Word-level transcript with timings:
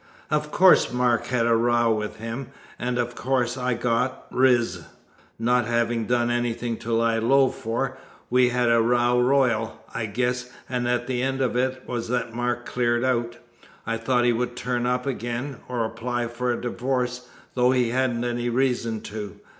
Of 0.31 0.49
course 0.49 0.91
Mark 0.91 1.27
had 1.27 1.45
a 1.45 1.55
row 1.55 1.93
with 1.93 2.15
him, 2.15 2.47
and, 2.79 2.97
of 2.97 3.13
course, 3.13 3.55
I 3.55 3.75
got 3.75 4.25
riz 4.31 4.83
not 5.37 5.67
having 5.67 6.07
done 6.07 6.31
anything 6.31 6.77
to 6.77 6.91
lie 6.91 7.19
low 7.19 7.49
for. 7.49 7.99
We 8.27 8.49
had 8.49 8.71
a 8.71 8.81
row 8.81 9.21
royal, 9.21 9.79
I 9.93 10.07
guess, 10.07 10.49
and 10.67 10.87
the 10.87 11.21
end 11.21 11.39
of 11.39 11.55
it 11.55 11.83
was 11.85 12.07
that 12.07 12.33
Mark 12.33 12.65
cleared 12.65 13.03
out. 13.03 13.37
I 13.85 13.97
thought 13.97 14.25
he 14.25 14.33
would 14.33 14.55
turn 14.55 14.87
up 14.87 15.05
again, 15.05 15.57
or 15.67 15.85
apply 15.85 16.29
for 16.29 16.51
a 16.51 16.59
divorce, 16.59 17.27
though 17.53 17.69
he 17.69 17.89
hadn't 17.89 18.25
any 18.25 18.49
reason 18.49 19.01
to. 19.01 19.39